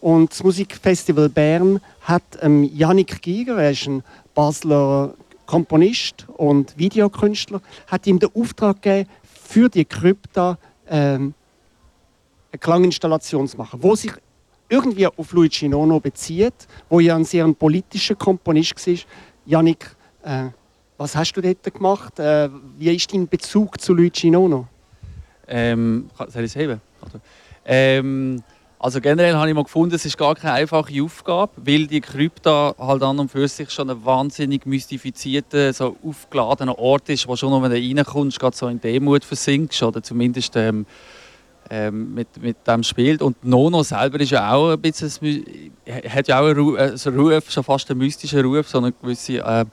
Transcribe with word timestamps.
Und 0.00 0.30
das 0.30 0.42
Musikfestival 0.42 1.28
Bern 1.28 1.80
hat 2.00 2.22
ähm, 2.40 2.64
Yannick 2.64 3.20
Giger, 3.20 3.62
er 3.62 3.70
ist 3.70 3.86
ein 3.86 4.02
Basler 4.34 5.14
Komponist 5.44 6.26
und 6.36 6.78
Videokünstler, 6.78 7.60
hat 7.86 8.06
ihm 8.06 8.18
den 8.18 8.30
Auftrag 8.34 8.80
gegeben, 8.80 9.10
für 9.22 9.68
die 9.68 9.84
Krypta 9.84 10.58
ähm, 10.88 11.34
eine 12.52 12.58
Klanginstallation 12.58 13.48
zu 13.48 13.56
machen, 13.56 13.82
wo 13.82 13.94
sich 13.94 14.12
irgendwie 14.68 15.06
auf 15.06 15.32
Luigi 15.32 15.68
Nono 15.68 16.00
bezieht, 16.00 16.54
wo 16.88 17.00
ja 17.00 17.16
ein 17.16 17.24
sehr 17.24 17.46
politischer 17.52 18.14
Komponist 18.14 18.86
war. 18.86 18.94
Yannick, 19.44 19.96
äh, 20.22 20.46
was 20.96 21.16
hast 21.16 21.32
du 21.32 21.40
dort 21.40 21.62
gemacht? 21.74 22.18
Äh, 22.18 22.48
wie 22.78 22.94
ist 22.94 23.12
dein 23.12 23.26
Bezug 23.26 23.80
zu 23.80 23.92
Luigi 23.92 24.30
Nono? 24.30 24.66
Ähm, 25.48 26.08
soll 26.16 26.44
ich 26.44 26.52
es 26.52 26.56
heben? 26.56 26.80
Ähm, 27.64 28.42
also 28.82 29.02
generell 29.02 29.34
habe 29.34 29.46
ich 29.46 29.54
mal 29.54 29.62
gefunden, 29.62 29.94
es 29.94 30.06
ist 30.06 30.16
gar 30.16 30.34
keine 30.34 30.54
einfache 30.54 31.02
Aufgabe, 31.02 31.52
weil 31.56 31.86
die 31.86 32.00
Krypta 32.00 32.74
halt 32.78 33.02
an 33.02 33.18
und 33.18 33.30
für 33.30 33.46
sich 33.46 33.70
schon 33.70 33.90
ein 33.90 34.02
wahnsinnig 34.06 34.64
mystifizierter, 34.64 35.74
so 35.74 35.96
aufgeladener 36.02 36.78
Ort 36.78 37.10
ist, 37.10 37.28
wo 37.28 37.36
schon, 37.36 37.62
wenn 37.62 37.70
du 37.70 37.76
reinkommst, 37.76 38.40
gerade 38.40 38.56
so 38.56 38.68
in 38.68 38.80
Demut 38.80 39.22
versinkst 39.22 39.82
oder 39.82 40.02
zumindest 40.02 40.56
ähm, 40.56 40.86
ähm, 41.68 42.14
mit, 42.14 42.42
mit 42.42 42.56
dem 42.66 42.82
spielt. 42.82 43.20
Und 43.20 43.44
Nono 43.44 43.82
selber 43.82 44.18
ist 44.18 44.30
ja 44.30 44.50
auch 44.50 44.70
ein 44.70 44.80
bisschen, 44.80 45.10
hat 46.08 46.28
ja 46.28 46.40
auch 46.40 46.46
einen 46.46 46.58
Ruf, 46.58 46.78
einen 46.78 47.20
Ruf 47.20 47.50
schon 47.50 47.64
fast 47.64 47.90
einen 47.90 47.98
mystischen 47.98 48.40
Ruf, 48.40 48.66
so 48.66 48.78
eine 48.78 48.92
gewisse 48.92 49.40
äh, 49.40 49.66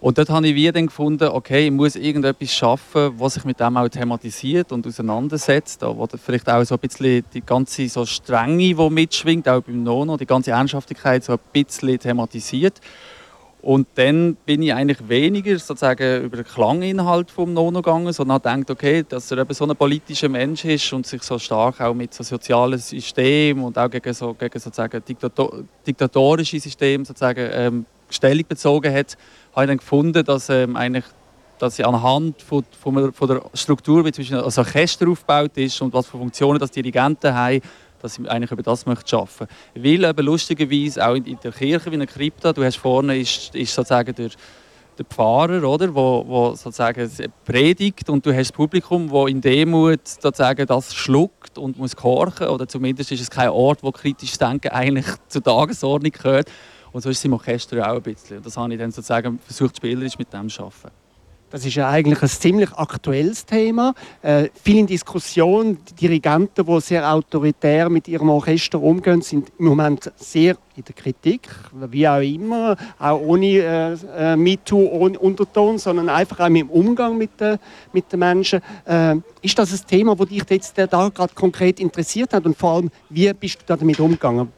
und 0.00 0.16
dort 0.16 0.30
habe 0.30 0.48
ich 0.48 0.54
wieder 0.54 0.72
dann 0.72 0.86
gefunden, 0.86 1.28
okay, 1.28 1.66
ich 1.66 1.70
muss 1.70 1.94
irgendetwas 1.94 2.54
schaffen, 2.54 3.12
was 3.18 3.34
sich 3.34 3.44
mit 3.44 3.60
dem 3.60 3.76
auch 3.76 3.88
thematisiert 3.88 4.72
und 4.72 4.86
auseinandersetzt, 4.86 5.82
wo 5.82 6.06
vielleicht 6.06 6.48
auch 6.48 6.64
so 6.64 6.76
ein 6.76 6.80
bisschen 6.80 7.22
die 7.34 7.42
ganze 7.42 7.86
so 7.86 8.06
Strenge, 8.06 8.74
die 8.74 8.90
mitschwingt, 8.90 9.46
auch 9.46 9.60
beim 9.60 9.82
Nono, 9.82 10.16
die 10.16 10.24
ganze 10.24 10.52
Ernsthaftigkeit 10.52 11.22
so 11.22 11.34
ein 11.34 11.38
bisschen 11.52 11.98
thematisiert. 11.98 12.80
Und 13.62 13.88
dann 13.96 14.36
bin 14.46 14.62
ich 14.62 14.72
eigentlich 14.72 15.06
weniger 15.06 15.58
sozusagen 15.58 16.24
über 16.24 16.38
den 16.38 16.46
Klanginhalt 16.46 17.30
vom 17.30 17.52
Nono 17.52 17.82
gegangen, 17.82 18.10
sondern 18.14 18.40
gedacht, 18.40 18.70
okay, 18.70 19.04
dass 19.06 19.30
er 19.30 19.38
eben 19.38 19.52
so 19.52 19.66
ein 19.66 19.76
politischer 19.76 20.30
Mensch 20.30 20.64
ist 20.64 20.90
und 20.94 21.06
sich 21.06 21.22
so 21.22 21.38
stark 21.38 21.78
auch 21.82 21.92
mit 21.92 22.14
so 22.14 22.24
sozialen 22.24 22.78
Systemen 22.78 23.64
und 23.64 23.76
auch 23.76 23.90
gegen, 23.90 24.14
so, 24.14 24.32
gegen 24.32 24.58
sozusagen 24.58 25.04
diktator 25.06 25.62
diktatorische 25.86 26.58
Systeme 26.58 27.04
sozusagen 27.04 27.50
ähm, 27.52 27.86
Stellung 28.10 28.44
bezogen 28.48 28.92
hat, 28.94 29.16
habe 29.54 29.64
ich 29.64 29.68
dann 29.68 29.78
gefunden, 29.78 30.24
dass, 30.24 30.48
ähm, 30.48 30.76
eigentlich, 30.76 31.04
dass 31.58 31.78
ich 31.78 31.86
anhand 31.86 32.40
von, 32.42 32.64
von, 32.80 33.12
von 33.12 33.28
der 33.28 33.42
Struktur, 33.54 34.04
wie 34.04 34.12
zwischen 34.12 34.36
das 34.36 34.58
Orchester 34.58 35.08
aufgebaut 35.08 35.56
ist 35.56 35.80
und 35.82 35.92
was 35.92 36.06
für 36.06 36.18
Funktionen 36.18 36.58
das 36.58 36.70
Dirigenten 36.70 37.34
haben, 37.34 37.60
dass 38.00 38.18
ich 38.18 38.30
eigentlich 38.30 38.50
über 38.50 38.62
das 38.62 38.86
möchte 38.86 39.16
arbeiten 39.16 39.46
möchte. 39.74 39.88
Weil 39.88 40.04
eben 40.10 40.26
lustigerweise 40.26 41.06
auch 41.06 41.14
in, 41.14 41.24
in 41.24 41.38
der 41.42 41.52
Kirche 41.52 41.90
wie 41.90 41.94
in 41.94 42.00
der 42.00 42.08
Krypta, 42.08 42.52
du 42.52 42.64
hast 42.64 42.76
vorne 42.76 43.18
ist, 43.18 43.54
ist 43.54 43.74
sozusagen 43.74 44.14
der, 44.14 44.30
der 44.98 45.04
Pfarrer, 45.04 45.62
oder, 45.68 45.94
wo, 45.94 46.24
wo 46.26 46.54
sozusagen 46.54 47.10
predigt 47.44 48.08
und 48.10 48.24
du 48.24 48.30
hast 48.32 48.50
das 48.50 48.52
Publikum, 48.52 49.10
wo 49.10 49.26
in 49.26 49.40
Demut 49.40 50.06
sozusagen 50.06 50.66
das 50.66 50.94
schluckt 50.94 51.58
und 51.58 51.78
muss 51.78 51.96
gehorchen 51.96 52.48
oder 52.48 52.66
zumindest 52.66 53.12
ist 53.12 53.20
es 53.20 53.30
kein 53.30 53.50
Ort, 53.50 53.82
wo 53.82 53.92
kritisches 53.92 54.38
Denken 54.38 54.68
eigentlich 54.68 55.06
zur 55.28 55.42
Tagesordnung 55.42 56.12
gehört. 56.12 56.50
Und 56.92 57.02
so 57.02 57.10
ist 57.10 57.18
es 57.18 57.24
im 57.24 57.32
Orchester 57.32 57.88
auch 57.88 57.96
ein 57.96 58.02
bisschen. 58.02 58.38
Und 58.38 58.46
das 58.46 58.56
habe 58.56 58.72
ich 58.72 58.78
dann 58.78 58.90
sozusagen 58.90 59.38
versucht, 59.38 59.76
spielerisch 59.76 60.18
mit 60.18 60.32
dem 60.32 60.48
zu 60.48 60.62
arbeiten. 60.62 60.90
Das 61.50 61.66
ist 61.66 61.74
ja 61.74 61.88
eigentlich 61.90 62.22
ein 62.22 62.28
ziemlich 62.28 62.72
aktuelles 62.74 63.44
Thema. 63.44 63.92
Äh, 64.22 64.50
viele 64.62 64.80
in 64.80 64.86
die 64.86 65.00
Dirigenten, 66.00 66.64
die 66.64 66.80
sehr 66.80 67.12
autoritär 67.12 67.90
mit 67.90 68.06
ihrem 68.06 68.30
Orchester 68.30 68.80
umgehen, 68.80 69.20
sind 69.20 69.50
im 69.58 69.64
Moment 69.64 70.12
sehr 70.14 70.56
in 70.76 70.84
der 70.84 70.94
Kritik, 70.94 71.48
wie 71.72 72.06
auch 72.06 72.20
immer, 72.20 72.76
auch 73.00 73.20
ohne 73.20 73.46
äh, 73.46 73.96
äh 74.16 74.36
MeToo, 74.36 74.90
ohne 74.92 75.18
Unterton, 75.18 75.78
sondern 75.78 76.08
einfach 76.08 76.38
auch 76.38 76.48
mit 76.48 76.62
dem 76.62 76.70
Umgang 76.70 77.18
mit, 77.18 77.40
den, 77.40 77.58
mit 77.92 78.12
den 78.12 78.20
Menschen. 78.20 78.60
Äh, 78.84 79.16
ist 79.42 79.58
das 79.58 79.72
ein 79.72 79.86
Thema, 79.88 80.14
das 80.14 80.28
dich 80.28 80.44
jetzt 80.48 80.78
da 80.78 81.08
gerade 81.08 81.34
konkret 81.34 81.80
interessiert 81.80 82.32
hat 82.32 82.46
und 82.46 82.56
vor 82.56 82.74
allem, 82.74 82.90
wie 83.08 83.32
bist 83.32 83.58
du 83.62 83.76
damit 83.76 83.98
umgegangen? 83.98 84.52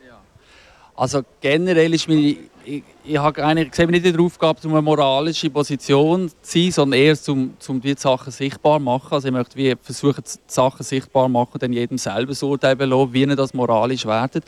Also 1.03 1.23
generell 1.41 1.93
ist 1.95 2.07
meine, 2.07 2.37
ich, 2.65 2.85
ich 3.03 3.19
habe 3.19 3.45
eigentlich, 3.45 3.75
sehe 3.75 3.89
nicht 3.89 4.07
in 4.07 4.13
der 4.13 4.23
Aufgabe, 4.23 4.61
um 4.63 4.75
eine 4.75 4.83
moralische 4.83 5.51
Position 5.51 6.29
zu 6.29 6.35
sein, 6.41 6.71
sondern 6.71 7.01
eher 7.01 7.17
um, 7.27 7.55
um 7.67 7.81
die 7.81 7.97
Sachen 7.99 8.31
sichtbar 8.31 8.79
zu 8.79 8.85
machen. 8.85 9.09
Also 9.11 9.27
ich 9.27 9.35
möchte 9.35 9.57
wie 9.57 9.75
versuchen, 9.83 10.23
die 10.23 10.39
Sachen 10.47 10.85
sichtbar 10.85 11.25
zu 11.25 11.31
machen 11.31 11.55
und 11.55 11.63
dann 11.65 11.73
jedem 11.73 11.99
selber 11.99 12.29
das 12.29 12.43
Urteil 12.45 12.77
belassen, 12.77 13.13
wie 13.13 13.25
er 13.25 13.35
das 13.35 13.53
moralisch 13.53 14.07
wertet. 14.07 14.45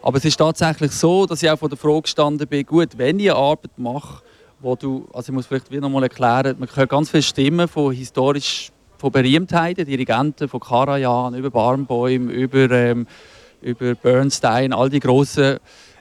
Aber 0.00 0.18
es 0.18 0.24
ist 0.24 0.36
tatsächlich 0.36 0.92
so, 0.92 1.26
dass 1.26 1.42
ich 1.42 1.50
auch 1.50 1.58
vor 1.58 1.70
der 1.70 1.76
Frage 1.76 2.02
gestanden 2.02 2.46
bin, 2.46 2.64
gut, 2.64 2.96
wenn 2.96 3.18
ich 3.18 3.32
eine 3.32 3.40
Arbeit 3.40 3.76
mache, 3.76 4.22
wo 4.60 4.76
du, 4.76 5.08
also 5.12 5.32
ich 5.32 5.34
muss 5.34 5.46
vielleicht 5.46 5.72
wieder 5.72 5.88
mal 5.88 6.04
erklären, 6.04 6.54
man 6.60 6.68
hört 6.72 6.88
ganz 6.88 7.10
viele 7.10 7.24
Stimmen 7.24 7.66
von 7.66 7.90
historisch, 7.90 8.70
von 8.96 9.10
Berühmtheiten, 9.10 9.84
Dirigenten, 9.84 10.48
von 10.48 10.60
Karajan, 10.60 11.34
über 11.34 11.50
Barnbäum, 11.50 12.28
über, 12.28 12.70
ähm, 12.70 13.08
über 13.60 13.96
Bernstein, 13.96 14.72
all 14.72 14.88
die 14.88 15.00
grossen 15.00 15.58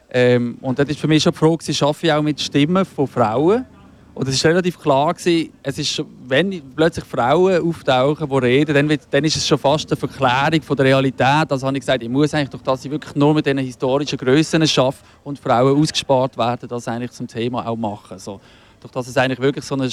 ähm, 0.09 0.57
und 0.61 0.77
das 0.79 0.87
ist 0.89 0.99
für 0.99 1.07
mich 1.07 1.23
schon 1.23 1.33
die 1.33 1.39
Frage, 1.39 1.63
sie 1.63 1.83
arbeiten 1.83 2.11
auch 2.11 2.21
mit 2.21 2.39
Stimmen 2.39 2.85
von 2.85 3.07
Frauen. 3.07 3.65
Und 4.13 4.29
es 4.29 4.41
war 4.45 4.51
relativ 4.51 4.79
klar, 4.79 5.13
gewesen, 5.13 5.51
es 5.61 5.77
ist, 5.77 6.01
wenn 6.25 6.61
plötzlich 6.73 7.03
Frauen 7.03 7.61
auftauchen, 7.67 8.29
die 8.29 8.35
reden, 8.37 8.73
dann, 8.73 8.97
dann 9.11 9.23
ist 9.25 9.35
es 9.35 9.45
schon 9.45 9.57
fast 9.57 9.91
eine 9.91 9.97
Verklärung 9.97 10.61
von 10.61 10.77
der 10.77 10.85
Realität. 10.85 11.51
Also 11.51 11.67
habe 11.67 11.75
ich 11.75 11.81
gesagt, 11.81 12.01
ich 12.01 12.07
muss 12.07 12.33
eigentlich 12.33 12.49
durch 12.49 12.63
das 12.63 12.85
ich 12.85 12.91
wirklich 12.91 13.13
nur 13.13 13.33
mit 13.33 13.45
diesen 13.45 13.57
historischen 13.57 14.17
Grössen 14.17 14.61
arbeite 14.61 14.95
und 15.25 15.37
Frauen 15.37 15.81
ausgespart 15.81 16.37
werden, 16.37 16.69
das 16.69 16.87
eigentlich 16.87 17.11
zum 17.11 17.27
Thema 17.27 17.67
auch 17.67 17.75
machen. 17.75 18.17
So, 18.17 18.39
durch 18.79 18.93
das 18.93 19.07
es 19.09 19.17
eigentlich 19.17 19.41
wirklich 19.41 19.65
so 19.65 19.75
eine 19.75 19.89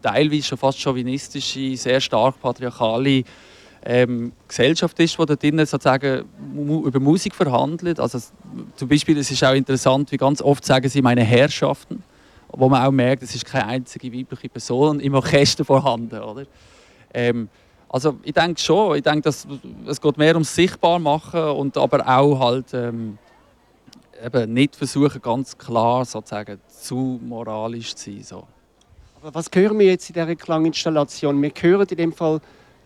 teilweise 0.00 0.44
schon 0.44 0.56
fast 0.56 0.80
chauvinistische, 0.80 1.76
sehr 1.76 2.00
stark 2.00 2.40
patriarchale 2.40 3.22
ähm, 3.84 4.32
Gesellschaft 4.46 4.98
ist, 5.00 5.18
die 5.18 5.26
dort 5.26 5.42
drinnen 5.42 5.66
sozusagen 5.66 6.24
über 6.56 7.00
Musik 7.00 7.34
verhandelt. 7.34 8.00
Also 8.00 8.18
zum 8.76 8.88
Beispiel, 8.88 9.18
es 9.18 9.30
ist 9.30 9.44
auch 9.44 9.54
interessant, 9.54 10.10
wie 10.12 10.16
ganz 10.16 10.42
oft 10.42 10.64
sagen 10.64 10.88
sie 10.88 11.02
meine 11.02 11.22
Herrschaften, 11.22 12.02
wo 12.48 12.68
man 12.68 12.84
auch 12.84 12.90
merkt, 12.90 13.22
es 13.22 13.34
ist 13.34 13.44
keine 13.44 13.66
einzige 13.66 14.12
weibliche 14.12 14.48
Person 14.48 15.00
im 15.00 15.14
Orchester 15.14 15.64
vorhanden, 15.64 16.18
oder? 16.20 16.44
Ähm, 17.14 17.48
also 17.88 18.18
ich 18.22 18.34
denke 18.34 18.60
schon, 18.60 18.96
ich 18.96 19.02
denke, 19.02 19.22
dass 19.22 19.46
es 19.86 20.00
geht 20.00 20.18
mehr 20.18 20.34
ums 20.34 20.54
Sichtbarmachen 20.54 21.42
und 21.50 21.76
aber 21.78 22.06
auch 22.06 22.38
halt 22.38 22.74
ähm, 22.74 23.16
eben 24.22 24.52
nicht 24.52 24.76
versuchen, 24.76 25.22
ganz 25.22 25.56
klar 25.56 26.04
sozusagen 26.04 26.60
zu 26.68 27.18
moralisch 27.22 27.94
zu 27.94 28.10
sein. 28.10 28.22
So. 28.22 28.46
Aber 29.20 29.34
was 29.34 29.48
hören 29.54 29.78
wir 29.78 29.86
jetzt 29.86 30.10
in 30.10 30.14
dieser 30.14 30.36
Klanginstallation? 30.36 31.40
Wir 31.40 31.52
hören 31.58 31.86
in 31.88 31.96
dem 31.96 32.12
Fall 32.12 32.40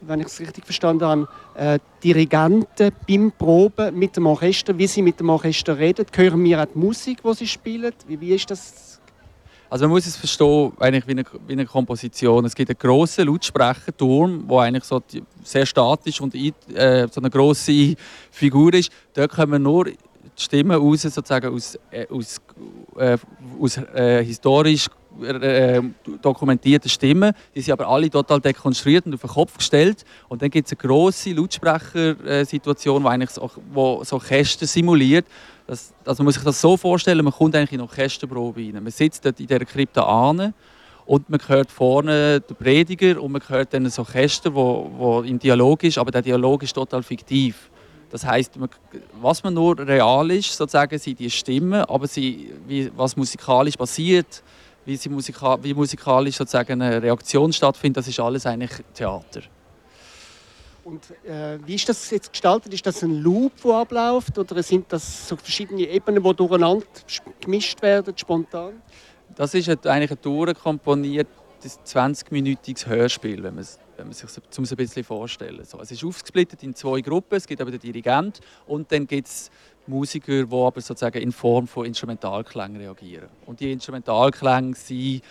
wenn 0.06 0.20
ich 0.20 0.26
es 0.26 0.40
richtig 0.40 0.64
verstanden 0.64 1.04
habe, 1.04 1.28
äh, 1.54 1.78
Dirigenten 2.02 2.92
beim 3.08 3.32
Proben 3.32 3.98
mit 3.98 4.16
dem 4.16 4.26
Orchester, 4.26 4.76
wie 4.76 4.86
sie 4.86 5.02
mit 5.02 5.20
dem 5.20 5.30
Orchester 5.30 5.78
reden. 5.78 6.06
Hören 6.12 6.44
wir 6.44 6.62
auch 6.62 6.66
die 6.66 6.78
Musik, 6.78 7.22
die 7.22 7.34
sie 7.34 7.46
spielen? 7.46 7.92
Wie, 8.06 8.20
wie 8.20 8.34
ist 8.34 8.50
das? 8.50 9.00
Also 9.70 9.86
man 9.86 9.92
muss 9.92 10.06
es 10.06 10.16
verstehen, 10.16 10.72
eigentlich 10.78 11.06
wie 11.06 11.12
eine, 11.12 11.24
wie 11.46 11.52
eine 11.54 11.64
Komposition. 11.64 12.44
Es 12.44 12.54
gibt 12.54 12.68
einen 12.68 12.78
grossen 12.78 13.26
Lautsprecherturm, 13.26 14.46
der 14.46 14.58
eigentlich 14.58 14.84
so 14.84 15.00
sehr 15.42 15.64
statisch 15.64 16.20
und 16.20 16.34
äh, 16.34 17.08
so 17.10 17.20
eine 17.20 17.30
grosse 17.30 17.94
Figur 18.30 18.74
ist. 18.74 18.92
Dort 19.14 19.32
kommen 19.32 19.62
nur 19.62 19.86
die 19.86 19.96
Stimmen 20.36 20.72
raus, 20.72 21.02
sozusagen 21.02 21.54
aus, 21.54 21.78
äh, 21.90 22.06
aus, 22.08 22.40
äh, 22.96 23.16
aus 23.58 23.76
äh, 23.78 24.22
historisch 24.24 24.88
äh, 25.22 25.82
dokumentierten 26.20 26.88
Stimmen. 26.88 27.32
Die 27.54 27.60
sind 27.60 27.72
aber 27.72 27.88
alle 27.88 28.08
total 28.10 28.40
dekonstruiert 28.40 29.06
und 29.06 29.14
auf 29.14 29.20
den 29.20 29.30
Kopf 29.30 29.56
gestellt. 29.56 30.04
Und 30.28 30.42
dann 30.42 30.50
gibt 30.50 30.66
es 30.66 30.72
eine 30.72 30.88
grosse 30.88 31.32
Lautsprechersituation, 31.32 33.20
die 33.20 33.26
so, 33.26 33.50
wo 33.72 34.04
so 34.04 34.18
Kästen 34.18 34.66
simuliert. 34.66 35.26
Das, 35.66 35.92
also 36.04 36.22
man 36.22 36.26
muss 36.26 36.34
sich 36.34 36.44
das 36.44 36.60
so 36.60 36.76
vorstellen, 36.76 37.24
man 37.24 37.32
kommt 37.32 37.54
eigentlich 37.54 37.72
in 37.72 37.80
eine 37.80 37.88
Orchesterprobe 37.88 38.60
rein. 38.60 38.82
Man 38.82 38.90
sitzt 38.90 39.24
dort 39.24 39.38
in 39.40 39.46
dieser 39.46 39.64
Krypta 39.64 40.02
an 40.02 40.54
und 41.06 41.30
man 41.30 41.40
hört 41.46 41.70
vorne 41.70 42.40
den 42.40 42.56
Prediger 42.56 43.22
und 43.22 43.32
man 43.32 43.42
hört 43.48 43.74
dann 43.74 43.86
ein 43.86 43.92
Orchester, 43.96 44.54
wo, 44.54 44.90
wo 44.96 45.20
im 45.22 45.38
Dialog 45.38 45.84
ist, 45.84 45.98
aber 45.98 46.10
der 46.10 46.22
Dialog 46.22 46.62
ist 46.62 46.72
total 46.72 47.02
fiktiv. 47.02 47.70
Das 48.10 48.26
heißt, 48.26 48.58
was 49.22 49.42
man 49.42 49.54
nur 49.54 49.78
real 49.78 50.30
ist, 50.30 50.54
sozusagen, 50.54 50.98
sind 50.98 51.18
die 51.18 51.30
Stimmen, 51.30 51.82
aber 51.84 52.06
sie, 52.06 52.52
wie, 52.66 52.90
was 52.94 53.16
musikalisch 53.16 53.76
passiert, 53.76 54.42
wie, 54.84 54.96
sie 54.96 55.08
musikal 55.08 55.62
wie 55.62 55.74
musikalisch 55.74 56.36
sozusagen 56.36 56.80
eine 56.80 57.02
Reaktion 57.02 57.52
stattfindet, 57.52 57.98
das 57.98 58.08
ist 58.08 58.20
alles 58.20 58.46
eigentlich 58.46 58.70
Theater. 58.94 59.42
Und 60.84 61.10
äh, 61.24 61.58
wie 61.64 61.76
ist 61.76 61.88
das 61.88 62.10
jetzt 62.10 62.32
gestaltet? 62.32 62.74
Ist 62.74 62.84
das 62.84 63.02
ein 63.02 63.22
Loop, 63.22 63.52
der 63.62 63.72
abläuft, 63.72 64.36
oder 64.36 64.62
sind 64.62 64.92
das 64.92 65.28
so 65.28 65.36
verschiedene 65.36 65.82
Ebenen, 65.82 66.22
die 66.22 66.34
durcheinander 66.34 66.86
gemischt 67.40 67.80
werden, 67.82 68.16
spontan? 68.16 68.82
Das 69.36 69.54
ist 69.54 69.68
eigentlich 69.86 70.10
ein 70.10 70.18
durchkomponiertes 70.20 71.78
20-minütiges 71.86 72.86
Hörspiel, 72.86 73.42
wenn 73.44 73.54
man 73.54 73.62
es 73.62 73.78
wenn 73.96 74.08
man 74.08 74.14
sich 74.14 74.28
so, 74.30 74.62
ein 74.62 74.76
bisschen 74.76 75.04
vorstellen. 75.04 75.64
So, 75.64 75.80
es 75.80 75.90
ist 75.90 76.04
aufgesplittet 76.04 76.62
in 76.62 76.74
zwei 76.74 77.00
Gruppen. 77.00 77.36
Es 77.36 77.46
gibt 77.46 77.60
aber 77.60 77.70
den 77.70 77.80
Dirigent 77.80 78.40
und 78.66 78.90
dann 78.90 79.06
gibt 79.06 79.28
es 79.28 79.50
Musiker, 79.86 80.44
die 80.44 80.54
aber 80.54 80.80
sozusagen 80.80 81.20
in 81.20 81.32
Form 81.32 81.66
von 81.66 81.86
Instrumentalklängen 81.86 82.80
reagieren. 82.80 83.28
Und 83.46 83.60
die 83.60 83.72
Instrumentalklänge 83.72 84.74
sind 84.74 85.22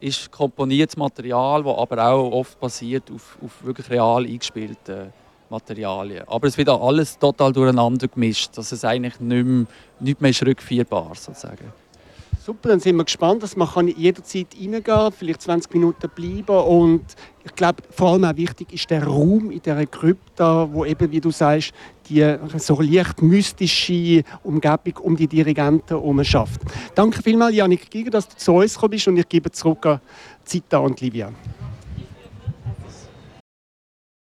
ist 0.00 0.30
komponiertes 0.30 0.96
Material, 0.96 1.62
das 1.62 1.76
aber 1.76 2.10
auch 2.10 2.32
oft 2.32 2.60
basiert 2.60 3.10
auf, 3.10 3.38
auf 3.42 3.64
wirklich 3.64 3.90
real 3.90 4.24
eingespielten 4.24 5.12
Materialien. 5.50 6.24
Aber 6.28 6.46
es 6.46 6.56
wird 6.56 6.68
alles 6.68 7.18
total 7.18 7.52
durcheinander 7.52 8.06
gemischt, 8.06 8.56
dass 8.56 8.70
es 8.72 8.84
eigentlich 8.84 9.18
nicht 9.18 9.46
mehr, 9.46 9.66
nicht 9.98 10.20
mehr 10.20 10.30
ist 10.30 10.44
rückführbar 10.44 11.14
sozusagen. 11.14 11.72
Super, 12.48 12.70
dann 12.70 12.80
sind 12.80 12.96
wir 12.96 13.04
gespannt, 13.04 13.42
dass 13.42 13.56
man 13.56 13.68
kann 13.68 13.88
jederzeit 13.88 14.46
reingehen 14.58 15.12
vielleicht 15.12 15.42
20 15.42 15.74
Minuten 15.74 16.08
bleiben 16.14 16.56
und 16.56 17.02
ich 17.44 17.54
glaube, 17.54 17.82
vor 17.90 18.12
allem 18.12 18.24
auch 18.24 18.36
wichtig 18.36 18.72
ist 18.72 18.88
der 18.88 19.04
Raum 19.04 19.50
in 19.50 19.60
dieser 19.60 19.84
Krypta, 19.84 20.66
wo 20.72 20.86
eben, 20.86 21.12
wie 21.12 21.20
du 21.20 21.30
sagst, 21.30 21.74
die 22.08 22.24
so 22.56 22.80
leicht 22.80 23.20
mystische 23.20 24.22
Umgebung 24.42 24.96
um 25.02 25.14
die 25.14 25.28
Dirigenten 25.28 25.88
herum 25.88 26.24
schafft. 26.24 26.62
Danke 26.94 27.22
vielmals, 27.22 27.54
Janik 27.54 27.90
Giger, 27.90 28.12
dass 28.12 28.26
du 28.26 28.36
zu 28.38 28.54
uns 28.54 28.72
gekommen 28.72 28.92
bist 28.92 29.08
und 29.08 29.18
ich 29.18 29.28
gebe 29.28 29.50
zurück 29.50 29.84
an 29.84 30.00
Zita 30.42 30.78
und 30.78 31.02
Livia. 31.02 31.30